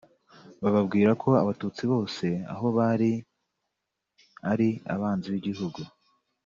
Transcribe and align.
bababwira 0.63 1.11
ko 1.21 1.29
Abatutsi 1.43 1.83
bose 1.91 2.25
aho 2.53 2.65
bari 2.77 3.11
ari 4.51 4.69
abanzi 4.93 5.27
b’igihugu 5.33 5.81